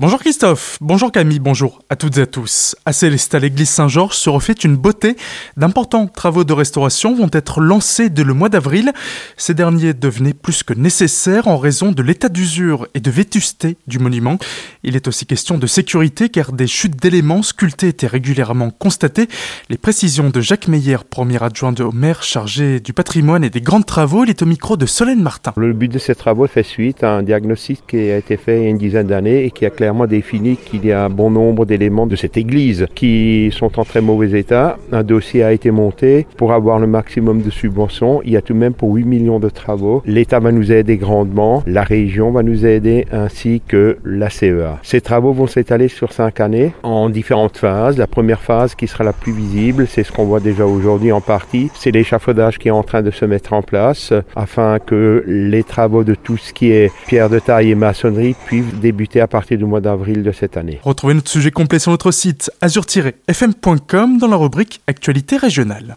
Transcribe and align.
Bonjour 0.00 0.18
Christophe, 0.18 0.78
bonjour 0.80 1.12
Camille, 1.12 1.40
bonjour 1.40 1.82
à 1.90 1.94
toutes 1.94 2.16
et 2.16 2.22
à 2.22 2.26
tous. 2.26 2.74
À 2.86 2.94
Célestat, 2.94 3.38
l'église 3.38 3.68
Saint-Georges 3.68 4.16
se 4.16 4.30
refait 4.30 4.54
une 4.54 4.76
beauté. 4.76 5.14
D'importants 5.58 6.06
travaux 6.06 6.42
de 6.42 6.54
restauration 6.54 7.14
vont 7.14 7.28
être 7.34 7.60
lancés 7.60 8.08
dès 8.08 8.24
le 8.24 8.32
mois 8.32 8.48
d'avril. 8.48 8.92
Ces 9.36 9.52
derniers 9.52 9.92
devenaient 9.92 10.32
plus 10.32 10.62
que 10.62 10.72
nécessaires 10.72 11.48
en 11.48 11.58
raison 11.58 11.92
de 11.92 12.02
l'état 12.02 12.30
d'usure 12.30 12.88
et 12.94 13.00
de 13.00 13.10
vétusté 13.10 13.76
du 13.88 13.98
monument. 13.98 14.38
Il 14.84 14.96
est 14.96 15.06
aussi 15.06 15.26
question 15.26 15.58
de 15.58 15.66
sécurité 15.66 16.30
car 16.30 16.52
des 16.52 16.66
chutes 16.66 16.96
d'éléments 16.96 17.42
sculptés 17.42 17.88
étaient 17.88 18.06
régulièrement 18.06 18.70
constatées. 18.70 19.28
Les 19.68 19.76
précisions 19.76 20.30
de 20.30 20.40
Jacques 20.40 20.68
Meyer, 20.68 20.96
premier 21.10 21.42
adjoint 21.42 21.74
au 21.78 21.92
maire 21.92 22.22
chargé 22.22 22.80
du 22.80 22.94
patrimoine 22.94 23.44
et 23.44 23.50
des 23.50 23.60
grands 23.60 23.82
travaux, 23.82 24.24
il 24.24 24.30
est 24.30 24.40
au 24.40 24.46
micro 24.46 24.78
de 24.78 24.86
Solène 24.86 25.20
Martin. 25.20 25.52
Le 25.58 25.74
but 25.74 25.92
de 25.92 25.98
ces 25.98 26.14
travaux 26.14 26.46
fait 26.46 26.62
suite 26.62 27.04
à 27.04 27.16
un 27.16 27.22
diagnostic 27.22 27.82
qui 27.86 27.98
a 27.98 28.16
été 28.16 28.38
fait 28.38 28.60
il 28.60 28.62
y 28.62 28.66
a 28.66 28.70
une 28.70 28.78
dizaine 28.78 29.06
d'années 29.06 29.44
et 29.44 29.50
qui 29.50 29.66
a 29.66 29.70
clairement 29.70 29.89
défini 30.06 30.56
qu'il 30.56 30.84
y 30.86 30.92
a 30.92 31.04
un 31.04 31.10
bon 31.10 31.30
nombre 31.30 31.66
d'éléments 31.66 32.06
de 32.06 32.16
cette 32.16 32.36
église 32.36 32.86
qui 32.94 33.50
sont 33.52 33.78
en 33.78 33.84
très 33.84 34.00
mauvais 34.00 34.38
état. 34.38 34.78
Un 34.92 35.02
dossier 35.02 35.42
a 35.42 35.52
été 35.52 35.70
monté 35.70 36.26
pour 36.36 36.52
avoir 36.52 36.78
le 36.78 36.86
maximum 36.86 37.42
de 37.42 37.50
subventions. 37.50 38.20
Il 38.24 38.32
y 38.32 38.36
a 38.36 38.42
tout 38.42 38.52
de 38.52 38.58
même 38.58 38.74
pour 38.74 38.92
8 38.92 39.04
millions 39.04 39.40
de 39.40 39.48
travaux. 39.48 40.02
L'État 40.06 40.40
va 40.40 40.52
nous 40.52 40.72
aider 40.72 40.96
grandement, 40.96 41.62
la 41.66 41.82
région 41.82 42.30
va 42.30 42.42
nous 42.42 42.66
aider 42.66 43.06
ainsi 43.12 43.62
que 43.66 43.98
la 44.04 44.30
CEA. 44.30 44.78
Ces 44.82 45.00
travaux 45.00 45.32
vont 45.32 45.46
s'étaler 45.46 45.88
sur 45.88 46.12
cinq 46.12 46.40
années 46.40 46.72
en 46.82 47.08
différentes 47.08 47.56
phases. 47.56 47.98
La 47.98 48.06
première 48.06 48.42
phase 48.42 48.74
qui 48.74 48.86
sera 48.86 49.04
la 49.04 49.12
plus 49.12 49.32
visible, 49.32 49.86
c'est 49.86 50.04
ce 50.04 50.12
qu'on 50.12 50.24
voit 50.24 50.40
déjà 50.40 50.66
aujourd'hui 50.66 51.12
en 51.12 51.20
partie, 51.20 51.70
c'est 51.74 51.90
l'échafaudage 51.90 52.58
qui 52.58 52.68
est 52.68 52.72
en 52.72 52.82
train 52.82 53.02
de 53.02 53.10
se 53.10 53.24
mettre 53.24 53.52
en 53.52 53.62
place 53.62 54.12
afin 54.36 54.78
que 54.78 55.24
les 55.26 55.62
travaux 55.62 56.04
de 56.04 56.14
tout 56.14 56.36
ce 56.36 56.52
qui 56.52 56.70
est 56.70 56.90
pierre 57.06 57.30
de 57.30 57.38
taille 57.38 57.70
et 57.70 57.74
maçonnerie 57.74 58.34
puissent 58.46 58.74
débuter 58.80 59.20
à 59.20 59.26
partir 59.26 59.58
du 59.58 59.64
mois 59.70 59.80
d'avril 59.80 60.22
de 60.22 60.32
cette 60.32 60.58
année. 60.58 60.80
Retrouvez 60.82 61.14
notre 61.14 61.30
sujet 61.30 61.50
complet 61.50 61.78
sur 61.78 61.90
notre 61.90 62.10
site 62.10 62.50
azur-fm.com 62.60 64.18
dans 64.18 64.28
la 64.28 64.36
rubrique 64.36 64.82
Actualité 64.86 65.38
régionale. 65.38 65.96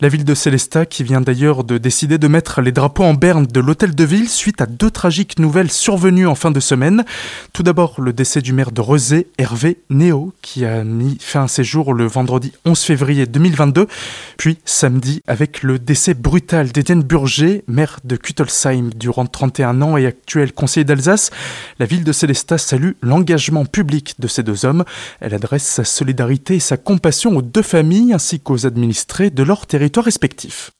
La 0.00 0.08
ville 0.08 0.24
de 0.24 0.34
Célestat, 0.34 0.86
qui 0.86 1.02
vient 1.02 1.20
d'ailleurs 1.20 1.64
de 1.64 1.76
décider 1.76 2.18
de 2.18 2.28
mettre 2.28 2.60
les 2.60 2.70
drapeaux 2.70 3.02
en 3.02 3.14
berne 3.14 3.46
de 3.46 3.60
l'hôtel 3.60 3.94
de 3.94 4.04
ville 4.04 4.28
suite 4.28 4.60
à 4.60 4.66
deux 4.66 4.90
tragiques 4.90 5.38
nouvelles 5.38 5.72
survenues 5.72 6.26
en 6.26 6.34
fin 6.34 6.50
de 6.50 6.60
semaine. 6.60 7.04
Tout 7.52 7.64
d'abord, 7.64 8.00
le 8.00 8.12
décès 8.12 8.40
du 8.40 8.52
maire 8.52 8.70
de 8.70 8.80
Rezé, 8.80 9.26
Hervé 9.38 9.78
Néo, 9.90 10.32
qui 10.40 10.64
a 10.64 10.84
mis 10.84 11.18
fin 11.20 11.44
à 11.44 11.48
ses 11.48 11.64
jours 11.64 11.94
le 11.94 12.06
vendredi 12.06 12.52
11 12.64 12.78
février 12.80 13.26
2022. 13.26 13.88
Puis 14.36 14.58
samedi, 14.64 15.22
avec 15.26 15.62
le 15.62 15.78
décès 15.78 16.14
brutal 16.14 16.70
d'Étienne 16.70 17.02
Burger, 17.02 17.64
maire 17.66 17.98
de 18.04 18.16
Kuttelsheim 18.16 18.90
durant 18.94 19.26
31 19.26 19.82
ans 19.82 19.96
et 19.96 20.06
actuel 20.06 20.52
conseiller 20.52 20.84
d'Alsace. 20.84 21.30
La 21.78 21.86
ville 21.86 22.04
de 22.04 22.12
Célestat 22.12 22.58
salue 22.58 22.92
l'engagement 23.02 23.64
public 23.64 24.14
de 24.18 24.28
ces 24.28 24.42
deux 24.42 24.64
hommes. 24.64 24.84
Elle 25.20 25.34
adresse 25.34 25.64
sa 25.64 25.84
solidarité 25.84 26.56
et 26.56 26.60
sa 26.60 26.76
compassion 26.76 27.36
aux 27.36 27.42
deux 27.42 27.62
familles 27.62 28.12
ainsi 28.12 28.38
qu'aux 28.38 28.66
administrés 28.66 29.30
leur 29.42 29.66
territoire 29.66 30.04
respectif. 30.04 30.70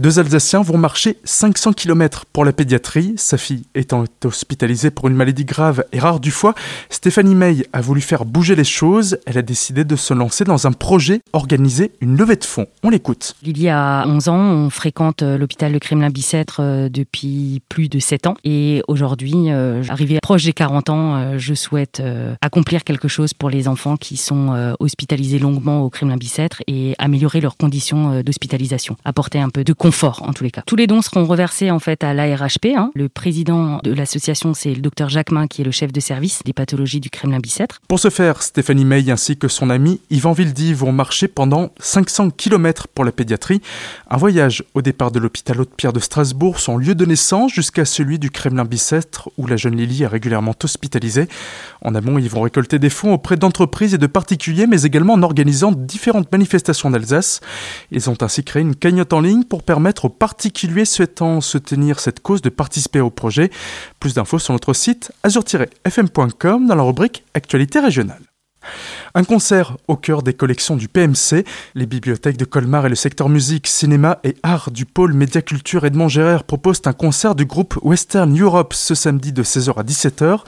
Deux 0.00 0.18
Alsaciens 0.18 0.62
vont 0.62 0.78
marcher 0.78 1.18
500 1.24 1.74
km 1.74 2.24
pour 2.32 2.46
la 2.46 2.54
pédiatrie. 2.54 3.12
Sa 3.18 3.36
fille 3.36 3.64
étant 3.74 4.04
hospitalisée 4.24 4.90
pour 4.90 5.08
une 5.08 5.14
maladie 5.14 5.44
grave 5.44 5.84
et 5.92 5.98
rare 5.98 6.20
du 6.20 6.30
foie, 6.30 6.54
Stéphanie 6.88 7.34
May 7.34 7.66
a 7.74 7.82
voulu 7.82 8.00
faire 8.00 8.24
bouger 8.24 8.56
les 8.56 8.64
choses. 8.64 9.18
Elle 9.26 9.36
a 9.36 9.42
décidé 9.42 9.84
de 9.84 9.96
se 9.96 10.14
lancer 10.14 10.44
dans 10.44 10.66
un 10.66 10.72
projet, 10.72 11.20
organiser 11.34 11.92
une 12.00 12.16
levée 12.16 12.36
de 12.36 12.44
fonds. 12.44 12.66
On 12.82 12.88
l'écoute. 12.88 13.36
Il 13.42 13.60
y 13.60 13.68
a 13.68 14.06
11 14.06 14.28
ans, 14.30 14.38
on 14.38 14.70
fréquente 14.70 15.22
euh, 15.22 15.36
l'hôpital 15.36 15.70
de 15.70 15.78
Kremlin-Bicêtre 15.78 16.60
euh, 16.60 16.88
depuis 16.88 17.60
plus 17.68 17.90
de 17.90 17.98
7 17.98 18.26
ans. 18.26 18.36
Et 18.42 18.80
aujourd'hui, 18.88 19.50
euh, 19.50 19.82
arrivé 19.90 20.18
proche 20.22 20.44
des 20.44 20.54
40 20.54 20.88
ans, 20.88 21.36
je 21.36 21.52
souhaite 21.52 22.02
accomplir 22.40 22.84
quelque 22.84 23.08
chose 23.08 23.34
pour 23.34 23.50
les 23.50 23.68
enfants 23.68 23.98
qui 23.98 24.16
sont 24.16 24.74
hospitalisés 24.80 25.38
longuement 25.38 25.82
au 25.82 25.90
Kremlin-Bicêtre 25.90 26.62
et 26.66 26.94
améliorer 26.98 27.42
leurs 27.42 27.58
conditions 27.58 28.22
d'hospitalisation. 28.22 28.96
Apporter 29.04 29.40
un 29.40 29.50
peu 29.50 29.62
de 29.62 29.74
confort 29.90 30.22
en 30.24 30.32
tous 30.32 30.44
les 30.44 30.52
cas. 30.52 30.62
Tous 30.66 30.76
les 30.76 30.86
dons 30.86 31.02
seront 31.02 31.24
reversés 31.24 31.72
en 31.72 31.80
fait 31.80 32.04
à 32.04 32.14
l'ARHP. 32.14 32.76
Hein. 32.76 32.92
Le 32.94 33.08
président 33.08 33.80
de 33.82 33.92
l'association, 33.92 34.54
c'est 34.54 34.72
le 34.72 34.80
docteur 34.80 35.08
Jacquemin 35.08 35.48
qui 35.48 35.62
est 35.62 35.64
le 35.64 35.72
chef 35.72 35.92
de 35.92 35.98
service 35.98 36.42
des 36.44 36.52
pathologies 36.52 37.00
du 37.00 37.10
Kremlin-Bicêtre. 37.10 37.80
Pour 37.88 37.98
ce 37.98 38.08
faire, 38.08 38.40
Stéphanie 38.44 38.84
May 38.84 39.10
ainsi 39.10 39.36
que 39.36 39.48
son 39.48 39.68
ami 39.68 40.00
Yvan 40.10 40.30
Vildy 40.30 40.74
vont 40.74 40.92
marcher 40.92 41.26
pendant 41.26 41.70
500 41.80 42.30
km 42.30 42.86
pour 42.86 43.04
la 43.04 43.10
pédiatrie. 43.10 43.62
Un 44.08 44.16
voyage 44.16 44.62
au 44.74 44.80
départ 44.80 45.10
de 45.10 45.18
l'hôpital 45.18 45.60
Haute-Pierre 45.60 45.92
de 45.92 45.98
Strasbourg, 45.98 46.60
son 46.60 46.76
lieu 46.76 46.94
de 46.94 47.04
naissance, 47.04 47.52
jusqu'à 47.52 47.84
celui 47.84 48.20
du 48.20 48.30
Kremlin-Bicêtre 48.30 49.30
où 49.38 49.48
la 49.48 49.56
jeune 49.56 49.76
Lily 49.76 50.04
est 50.04 50.06
régulièrement 50.06 50.54
hospitalisée. 50.62 51.26
En 51.82 51.96
amont, 51.96 52.16
ils 52.18 52.30
vont 52.30 52.42
récolter 52.42 52.78
des 52.78 52.90
fonds 52.90 53.12
auprès 53.12 53.36
d'entreprises 53.36 53.94
et 53.94 53.98
de 53.98 54.06
particuliers, 54.06 54.68
mais 54.68 54.82
également 54.82 55.14
en 55.14 55.22
organisant 55.24 55.72
différentes 55.72 56.30
manifestations 56.30 56.90
d'Alsace. 56.90 57.40
Ils 57.90 58.08
ont 58.08 58.16
ainsi 58.20 58.44
créé 58.44 58.62
une 58.62 58.76
cagnotte 58.76 59.12
en 59.12 59.20
ligne 59.20 59.42
pour 59.42 59.64
permettre 59.70 60.06
aux 60.06 60.08
particuliers 60.08 60.84
souhaitant 60.84 61.40
soutenir 61.40 62.00
cette 62.00 62.18
cause 62.18 62.42
de 62.42 62.48
participer 62.48 63.00
au 63.00 63.08
projet. 63.08 63.50
Plus 64.00 64.14
d'infos 64.14 64.40
sur 64.40 64.52
notre 64.52 64.72
site 64.72 65.12
azur-fm.com 65.22 66.66
dans 66.66 66.74
la 66.74 66.82
rubrique 66.82 67.22
Actualité 67.34 67.78
régionale. 67.78 68.20
Un 69.14 69.22
concert 69.22 69.76
au 69.86 69.94
cœur 69.94 70.24
des 70.24 70.34
collections 70.34 70.74
du 70.74 70.88
PMC, 70.88 71.44
les 71.76 71.86
bibliothèques 71.86 72.36
de 72.36 72.44
Colmar 72.44 72.86
et 72.86 72.88
le 72.88 72.96
secteur 72.96 73.28
musique, 73.28 73.68
cinéma 73.68 74.18
et 74.24 74.34
art 74.42 74.72
du 74.72 74.86
pôle 74.86 75.12
médiaculture 75.12 75.86
Edmond 75.86 76.08
Gérard 76.08 76.42
proposent 76.42 76.82
un 76.86 76.92
concert 76.92 77.36
du 77.36 77.44
groupe 77.44 77.78
Western 77.82 78.36
Europe 78.36 78.74
ce 78.74 78.96
samedi 78.96 79.32
de 79.32 79.44
16h 79.44 79.78
à 79.78 79.84
17h. 79.84 80.40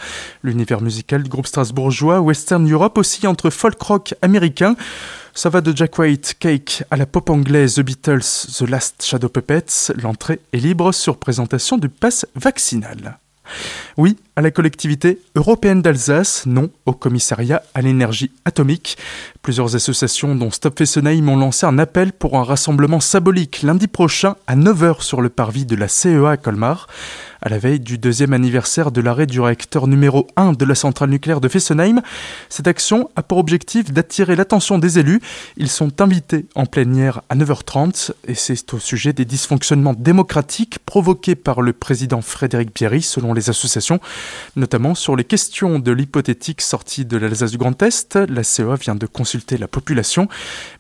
L'univers 0.43 0.81
musical 0.81 1.23
du 1.23 1.31
groupe 1.31 1.47
strasbourgeois 1.47 2.21
Western 2.21 2.69
Europe 2.69 2.99
aussi 2.99 3.29
entre 3.29 3.51
folk 3.51 3.81
rock 3.81 4.15
américain. 4.21 4.75
Ça 5.35 5.49
va 5.49 5.63
de 5.63 5.75
Jack 5.75 5.99
White, 5.99 6.37
Cake 6.39 6.85
à 6.91 6.97
la 6.97 7.07
pop 7.07 7.31
anglaise 7.31 7.77
The 7.77 7.81
Beatles, 7.81 8.21
The 8.59 8.69
Last 8.69 9.03
Shadow 9.03 9.31
Puppets. 9.31 9.91
L'entrée 10.03 10.41
est 10.53 10.59
libre 10.59 10.93
sur 10.93 11.17
présentation 11.17 11.79
du 11.79 11.89
pass 11.89 12.27
vaccinal. 12.35 13.19
Oui, 13.97 14.19
à 14.35 14.41
la 14.41 14.51
collectivité 14.51 15.19
européenne 15.35 15.83
d'Alsace, 15.83 16.47
non 16.47 16.71
au 16.87 16.93
commissariat 16.93 17.63
à 17.75 17.83
l'énergie 17.83 18.31
atomique. 18.45 18.97
Plusieurs 19.43 19.77
associations, 19.77 20.35
dont 20.35 20.51
Stop 20.51 20.79
Fessenheim, 20.79 21.29
ont 21.29 21.37
lancé 21.37 21.67
un 21.67 21.79
appel 21.79 22.13
pour 22.13 22.39
un 22.39 22.45
rassemblement 22.45 23.01
symbolique 23.01 23.63
lundi 23.63 23.89
prochain 23.89 24.37
à 24.47 24.57
9h 24.57 25.03
sur 25.03 25.21
le 25.21 25.29
parvis 25.29 25.67
de 25.67 25.77
la 25.77 25.89
CEA 25.89 26.31
à 26.31 26.37
Colmar. 26.37 26.87
À 27.45 27.49
la 27.49 27.59
veille 27.59 27.81
du 27.81 27.99
deuxième 27.99 28.33
anniversaire 28.33 28.93
de 28.93 29.01
l'arrêt 29.01 29.27
du 29.27 29.41
réacteur 29.41 29.89
numéro 29.89 30.29
1 30.37 30.53
de 30.53 30.65
la 30.65 30.77
centrale 30.77 31.11
nucléaire 31.11 31.41
de 31.41 31.49
Fessenheim, 31.49 32.01
cette 32.49 32.69
action 32.69 33.11
a 33.17 33.25
pour 33.25 33.39
objectif 33.39 33.93
d'attirer 33.93 34.37
l'attention 34.37 34.79
des 34.79 35.01
élus. 35.01 35.21
Ils 35.57 35.69
sont 35.69 36.01
invités 36.01 36.47
en 36.55 36.67
plénière 36.67 37.23
à 37.31 37.35
9h30 37.35 38.13
et 38.29 38.37
c'est 38.37 38.73
au 38.73 38.79
sujet 38.79 39.13
des 39.13 39.25
dysfonctionnements 39.25 39.95
démocratiques 39.99 40.79
provoqués 40.87 41.35
par 41.35 41.63
le 41.63 41.73
président 41.73 42.21
Frédéric 42.21 42.73
Bierry, 42.73 43.03
selon 43.03 43.35
les 43.35 43.51
associations, 43.51 43.99
notamment 44.57 44.95
sur 44.95 45.17
les 45.17 45.25
questions 45.25 45.79
de 45.79 45.93
l'hypothétique 45.93 46.61
sortie 46.61 47.05
de 47.05 47.17
l'Alsace 47.17 47.51
du 47.51 47.59
Grand 47.59 47.81
Est. 47.83 48.17
La 48.17 48.43
CEA 48.43 48.75
vient 48.75 48.95
de 48.95 49.07
consulter 49.07 49.57
la 49.59 49.69
population, 49.69 50.29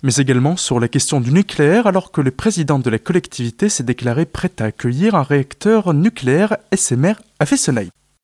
mais 0.02 0.14
également 0.16 0.56
sur 0.56 0.80
la 0.80 0.88
question 0.88 1.20
du 1.20 1.32
nucléaire, 1.32 1.86
alors 1.86 2.12
que 2.12 2.20
le 2.20 2.30
président 2.30 2.78
de 2.78 2.90
la 2.90 2.98
collectivité 2.98 3.68
s'est 3.68 3.82
déclaré 3.82 4.26
prêt 4.26 4.52
à 4.58 4.64
accueillir 4.64 5.14
un 5.14 5.22
réacteur 5.22 5.94
nucléaire 5.94 6.56
SMR 6.74 7.14
à 7.38 7.46
Fessenheim. 7.46 8.01